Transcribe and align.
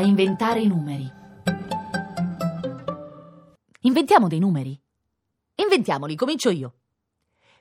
a 0.00 0.02
inventare 0.02 0.60
i 0.60 0.66
numeri. 0.66 1.12
Inventiamo 3.82 4.28
dei 4.28 4.38
numeri? 4.38 4.78
Inventiamoli, 5.56 6.16
comincio 6.16 6.48
io. 6.48 6.74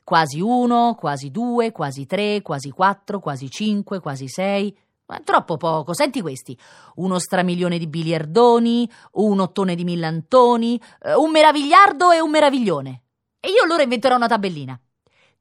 Quasi 0.05 0.39
uno, 0.39 0.95
quasi 0.97 1.31
due, 1.31 1.73
quasi 1.73 2.05
tre, 2.05 2.41
quasi 2.41 2.71
quattro, 2.71 3.19
quasi 3.19 3.49
cinque, 3.49 3.99
quasi 3.99 4.29
sei. 4.29 4.75
Ma 5.07 5.19
troppo 5.21 5.57
poco, 5.57 5.93
senti 5.93 6.21
questi. 6.21 6.57
Uno 6.95 7.19
stramiglione 7.19 7.77
di 7.77 7.87
biliardoni, 7.87 8.89
un 9.13 9.39
ottone 9.41 9.75
di 9.75 9.83
millantoni, 9.83 10.81
eh, 11.01 11.15
un 11.15 11.31
meravigliardo 11.31 12.11
e 12.11 12.21
un 12.21 12.29
meraviglione. 12.29 13.01
E 13.41 13.49
io 13.49 13.63
allora 13.63 13.83
inventerò 13.83 14.15
una 14.15 14.27
tabellina. 14.27 14.79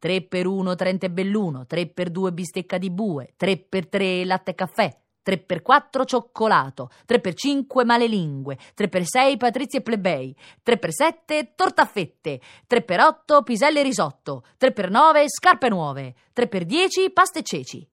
3 0.01 0.23
per 0.23 0.47
1 0.47 0.75
Trente 0.75 1.11
Belluno, 1.11 1.65
3 1.65 1.87
per 1.89 2.11
2 2.11 2.33
bistecca 2.33 2.77
di 2.77 2.91
bue, 2.91 3.35
3 3.37 3.57
per 3.57 3.89
3 3.89 4.25
latte 4.25 4.53
e 4.53 4.55
caffè, 4.55 4.97
3 5.23 5.39
per 5.39 5.63
4 5.63 6.05
cioccolato, 6.05 6.91
3 7.05 7.21
per 7.21 7.35
5 7.35 7.85
malelingue, 7.85 8.59
3 8.75 8.89
per 8.89 9.05
6 9.05 9.37
patrizi 9.37 9.77
e 9.77 9.83
plebei, 9.83 10.35
3 10.63 10.79
per 10.79 10.93
7 10.93 11.53
tortafette, 11.55 12.41
3 12.67 12.83
per 12.83 13.01
8 13.01 13.43
piselle 13.43 13.81
e 13.81 13.83
risotto, 13.83 14.45
3 14.57 14.73
per 14.73 14.91
9 14.91 15.25
scarpe 15.29 15.69
nuove, 15.69 16.15
3 16.33 16.49
per 16.49 16.65
10 16.65 17.11
paste 17.11 17.41
e 17.41 17.43
ceci. 17.43 17.89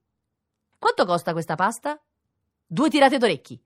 Quanto 0.78 1.04
costa 1.04 1.32
questa 1.32 1.54
pasta? 1.54 2.00
Due 2.66 2.88
tirate 2.88 3.18
d'orecchi. 3.18 3.60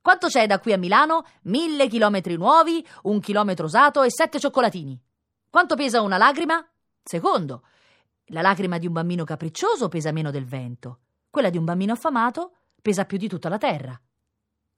Quanto 0.00 0.28
c'è 0.28 0.46
da 0.46 0.58
qui 0.58 0.72
a 0.72 0.78
Milano? 0.78 1.24
Mille 1.42 1.88
chilometri 1.88 2.36
nuovi, 2.36 2.86
un 3.02 3.20
chilometro 3.20 3.66
usato 3.66 4.02
e 4.02 4.10
sette 4.10 4.38
cioccolatini. 4.38 4.98
Quanto 5.50 5.76
pesa 5.76 6.00
una 6.00 6.16
lacrima? 6.16 6.66
Secondo, 7.02 7.62
la 8.26 8.42
lacrima 8.42 8.78
di 8.78 8.86
un 8.86 8.92
bambino 8.92 9.24
capriccioso 9.24 9.88
pesa 9.88 10.12
meno 10.12 10.30
del 10.30 10.44
vento, 10.44 10.98
quella 11.30 11.50
di 11.50 11.56
un 11.56 11.64
bambino 11.64 11.92
affamato 11.94 12.52
pesa 12.80 13.04
più 13.04 13.18
di 13.18 13.28
tutta 13.28 13.48
la 13.48 13.58
terra. 13.58 14.00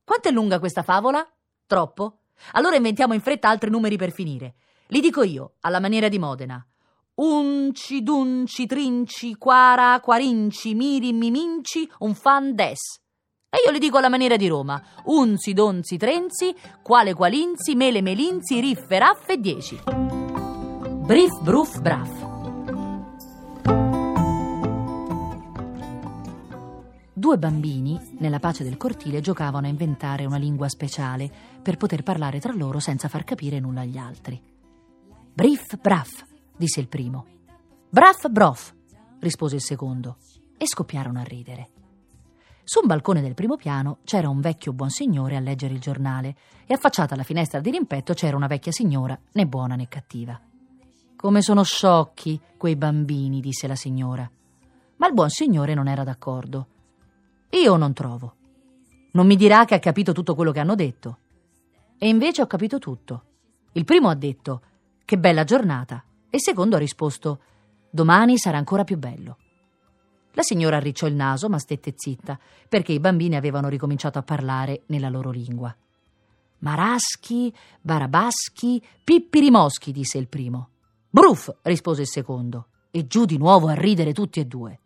Quanto 0.04 0.28
è 0.28 0.32
lunga 0.32 0.58
questa 0.58 0.82
favola? 0.82 1.27
Troppo? 1.66 2.19
Allora 2.52 2.77
inventiamo 2.77 3.14
in 3.14 3.20
fretta 3.20 3.48
altri 3.48 3.70
numeri 3.70 3.97
per 3.97 4.12
finire. 4.12 4.55
Li 4.88 5.00
dico 5.00 5.22
io, 5.22 5.55
alla 5.61 5.80
maniera 5.80 6.08
di 6.08 6.19
Modena. 6.19 6.64
Unci, 7.14 8.02
dunci, 8.02 8.66
trinci, 8.66 9.36
quara, 9.36 10.00
quarinci, 10.00 10.75
miri, 10.75 11.12
miminci, 11.12 11.88
un 11.98 12.14
fan 12.14 12.55
des. 12.55 13.00
E 13.50 13.62
io 13.64 13.72
li 13.72 13.78
dico 13.78 13.98
alla 13.98 14.08
maniera 14.08 14.36
di 14.36 14.47
Roma. 14.47 14.82
Unzi, 15.05 15.53
donzi, 15.53 15.97
trenzi, 15.97 16.55
quale 16.82 17.14
qualinzi, 17.14 17.75
mele, 17.75 18.00
melinzi, 18.00 18.60
riffe, 18.60 18.98
raffe, 18.98 19.38
dieci. 19.38 19.78
Brief 21.05 21.41
Bruf 21.42 21.80
Braf. 21.80 22.30
Due 27.31 27.39
bambini, 27.39 28.17
nella 28.19 28.41
pace 28.41 28.64
del 28.64 28.77
cortile, 28.77 29.20
giocavano 29.20 29.67
a 29.67 29.70
inventare 29.70 30.25
una 30.25 30.36
lingua 30.36 30.69
speciale 30.69 31.31
per 31.62 31.77
poter 31.77 32.03
parlare 32.03 32.41
tra 32.41 32.53
loro 32.53 32.81
senza 32.81 33.06
far 33.06 33.22
capire 33.22 33.61
nulla 33.61 33.83
agli 33.83 33.98
altri. 33.98 34.42
Brief 35.33 35.78
Braf, 35.78 36.25
disse 36.56 36.81
il 36.81 36.89
primo. 36.89 37.27
Braf 37.89 38.28
Brof, 38.28 38.75
rispose 39.20 39.55
il 39.55 39.61
secondo, 39.61 40.17
e 40.59 40.67
scoppiarono 40.67 41.20
a 41.20 41.22
ridere. 41.22 41.69
Su 42.64 42.81
un 42.81 42.89
balcone 42.89 43.20
del 43.20 43.34
primo 43.34 43.55
piano 43.55 43.98
c'era 44.03 44.28
un 44.28 44.41
vecchio 44.41 44.72
buon 44.72 44.91
signore 44.91 45.37
a 45.37 45.41
leggere 45.41 45.75
il 45.75 45.81
giornale 45.81 46.34
e 46.67 46.75
affacciata 46.75 47.15
alla 47.15 47.22
finestra 47.22 47.61
di 47.61 47.70
rimpetto 47.70 48.12
c'era 48.12 48.34
una 48.34 48.48
vecchia 48.48 48.72
signora, 48.72 49.17
né 49.34 49.47
buona 49.47 49.77
né 49.77 49.87
cattiva. 49.87 50.37
Come 51.15 51.42
sono 51.42 51.62
sciocchi 51.62 52.41
quei 52.56 52.75
bambini, 52.75 53.41
disse 53.41 53.69
la 53.69 53.77
signora. 53.77 54.28
Ma 54.97 55.06
il 55.06 55.15
buon 55.15 55.31
signore 55.31 55.75
non 55.75 55.87
era 55.87 56.03
d'accordo. 56.03 56.67
Io 57.51 57.77
non 57.77 57.93
trovo. 57.93 58.34
Non 59.12 59.27
mi 59.27 59.37
dirà 59.37 59.65
che 59.65 59.75
ha 59.75 59.81
capito 59.81 60.12
tutto 60.12 60.34
quello 60.34 60.53
che 60.53 60.61
hanno 60.61 60.75
detto. 60.77 61.19
E 61.98 62.09
invece 62.09 62.43
ho 62.43 62.47
capito 62.47 62.79
tutto. 62.79 63.25
Il 63.73 63.84
primo 63.84 64.09
ha 64.09 64.15
detto 64.15 64.62
che 65.05 65.19
bella 65.19 65.45
giornata 65.45 66.05
e 66.31 66.37
il 66.37 66.43
secondo 66.43 66.77
ha 66.77 66.78
risposto 66.78 67.41
domani 67.91 68.39
sarà 68.39 68.56
ancora 68.56 68.84
più 68.84 68.97
bello. 68.97 69.37
La 70.33 70.43
signora 70.43 70.77
arricciò 70.77 71.09
il 71.09 71.15
naso 71.15 71.49
ma 71.49 71.59
stette 71.59 71.93
zitta 71.97 72.39
perché 72.69 72.93
i 72.93 73.00
bambini 73.00 73.34
avevano 73.34 73.69
ricominciato 73.69 74.19
a 74.19 74.22
parlare 74.22 74.83
nella 74.87 75.09
loro 75.09 75.31
lingua. 75.31 75.75
Maraschi, 76.59 77.53
barabaschi, 77.81 78.83
pippirimoschi, 79.03 79.93
disse 79.93 80.19
il 80.19 80.28
primo. 80.28 80.69
Bruf, 81.10 81.53
rispose 81.62 82.03
il 82.03 82.09
secondo, 82.09 82.66
e 82.91 83.06
giù 83.06 83.25
di 83.25 83.39
nuovo 83.39 83.66
a 83.66 83.75
ridere 83.75 84.12
tutti 84.12 84.39
e 84.39 84.44
due. 84.44 84.78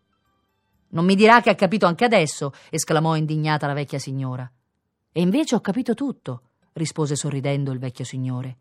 Non 0.95 1.03
mi 1.03 1.15
dirà 1.15 1.41
che 1.41 1.49
ha 1.49 1.55
capito 1.55 1.85
anche 1.85 2.05
adesso, 2.05 2.53
esclamò 2.69 3.17
indignata 3.17 3.67
la 3.67 3.73
vecchia 3.73 3.99
signora. 3.99 4.49
E 5.11 5.21
invece 5.21 5.55
ho 5.55 5.59
capito 5.59 5.93
tutto, 5.93 6.41
rispose 6.73 7.17
sorridendo 7.17 7.73
il 7.73 7.79
vecchio 7.79 8.05
signore. 8.05 8.57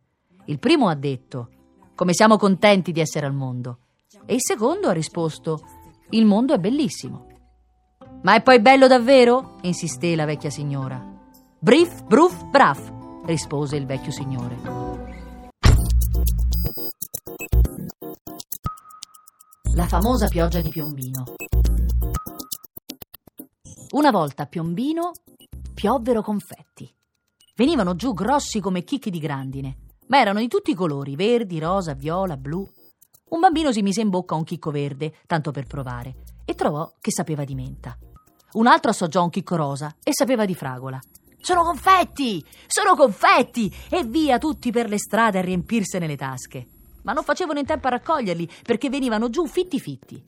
Il 0.46 0.58
primo 0.58 0.88
ha 0.88 0.96
detto 0.96 1.48
come 1.94 2.12
siamo 2.12 2.36
contenti 2.36 2.90
di 2.90 2.98
essere 2.98 3.26
al 3.26 3.34
mondo, 3.34 3.78
e 4.26 4.34
il 4.34 4.40
secondo 4.42 4.88
ha 4.88 4.92
risposto 4.92 5.60
il 6.10 6.24
mondo 6.24 6.54
è 6.54 6.58
bellissimo. 6.58 7.26
Ma 8.22 8.34
è 8.34 8.42
poi 8.42 8.60
bello 8.60 8.88
davvero? 8.88 9.58
insisté 9.62 10.16
la 10.16 10.24
vecchia 10.24 10.50
signora. 10.50 11.00
Brief, 11.60 12.02
bruf, 12.02 12.44
braf, 12.46 12.92
rispose 13.26 13.76
il 13.76 13.86
vecchio 13.86 14.10
signore. 14.10 14.56
La 19.74 19.86
famosa 19.86 20.26
pioggia 20.26 20.60
di 20.60 20.70
Piombino. 20.70 21.24
Una 23.94 24.10
volta 24.10 24.43
a 24.43 24.47
Piombino 24.47 25.12
piovvero 25.72 26.21
confetti. 26.21 26.93
Venivano 27.55 27.94
giù 27.94 28.12
grossi 28.12 28.59
come 28.59 28.82
chicchi 28.82 29.09
di 29.09 29.21
grandine, 29.21 29.77
ma 30.09 30.19
erano 30.19 30.41
di 30.41 30.49
tutti 30.49 30.72
i 30.72 30.75
colori, 30.75 31.15
verdi, 31.15 31.60
rosa, 31.60 31.94
viola, 31.94 32.37
blu. 32.37 32.69
Un 33.28 33.38
bambino 33.38 33.71
si 33.71 33.82
mise 33.82 34.00
in 34.00 34.10
bocca 34.10 34.34
un 34.34 34.43
chicco 34.43 34.72
verde, 34.72 35.15
tanto 35.28 35.53
per 35.53 35.66
provare, 35.66 36.25
e 36.44 36.56
trovò 36.56 36.93
che 37.00 37.12
sapeva 37.12 37.44
di 37.44 37.55
menta. 37.55 37.97
Un 38.55 38.66
altro 38.66 38.91
assaggiò 38.91 39.22
un 39.22 39.31
chicco 39.31 39.55
rosa 39.55 39.94
e 40.03 40.11
sapeva 40.12 40.44
di 40.44 40.56
fragola. 40.56 40.99
Sono 41.41 41.62
confetti! 41.62 42.44
Sono 42.66 42.97
confetti! 42.97 43.72
E 43.88 44.03
via 44.03 44.38
tutti 44.38 44.72
per 44.72 44.88
le 44.88 44.99
strade 44.99 45.38
a 45.38 45.43
riempirsene 45.43 46.09
le 46.09 46.16
tasche 46.16 46.69
ma 47.05 47.12
non 47.12 47.22
facevano 47.22 47.59
in 47.59 47.66
tempo 47.66 47.87
a 47.87 47.91
raccoglierli 47.91 48.49
perché 48.62 48.88
venivano 48.88 49.28
giù 49.28 49.47
fitti 49.47 49.78
fitti. 49.78 50.25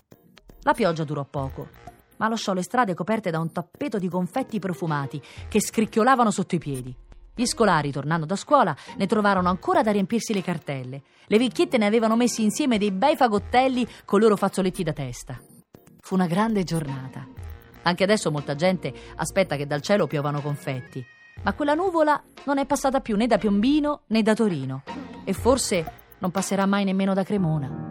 La 0.61 0.75
pioggia 0.75 1.05
durò 1.05 1.25
poco, 1.25 1.69
ma 2.17 2.29
lasciò 2.29 2.53
le 2.53 2.63
strade 2.63 2.95
coperte 2.95 3.31
da 3.31 3.39
un 3.39 3.53
tappeto 3.53 3.99
di 3.99 4.09
confetti 4.09 4.59
profumati 4.59 5.21
che 5.49 5.61
scricchiolavano 5.61 6.31
sotto 6.31 6.55
i 6.55 6.59
piedi. 6.59 6.95
Gli 7.35 7.45
scolari, 7.45 7.93
tornando 7.93 8.25
da 8.25 8.35
scuola, 8.35 8.75
ne 8.97 9.07
trovarono 9.07 9.51
ancora 9.51 9.83
da 9.83 9.93
riempirsi 9.93 10.33
le 10.33 10.43
cartelle. 10.43 11.03
Le 11.27 11.39
vecchiette 11.39 11.77
ne 11.77 11.85
avevano 11.85 12.17
messi 12.17 12.43
insieme 12.43 12.79
dei 12.79 12.93
bei 12.93 13.15
fagottelli 13.15 13.87
con 14.07 14.21
i 14.21 14.23
loro 14.23 14.37
fazzoletti 14.37 14.83
da 14.83 14.95
testa. 14.95 15.39
Fu 16.01 16.15
una 16.15 16.27
grande 16.27 16.65
giornata. 16.65 17.27
Anche 17.83 18.05
adesso 18.05 18.31
molta 18.31 18.55
gente 18.55 18.93
aspetta 19.17 19.57
che 19.57 19.67
dal 19.67 19.83
cielo 19.83 20.07
piovano 20.07 20.41
confetti, 20.41 21.05
ma 21.43 21.53
quella 21.53 21.75
nuvola 21.75 22.21
non 22.45 22.59
è 22.59 22.65
passata 22.65 23.01
più 23.01 23.17
né 23.17 23.27
da 23.27 23.39
Piombino 23.39 24.03
né 24.07 24.23
da 24.23 24.35
Torino. 24.35 24.83
E 25.25 25.33
forse 25.35 25.93
non 26.19 26.31
passerà 26.31 26.65
mai 26.65 26.85
nemmeno 26.85 27.13
da 27.13 27.23
Cremona. 27.23 27.86